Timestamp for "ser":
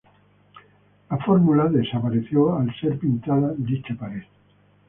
2.81-2.97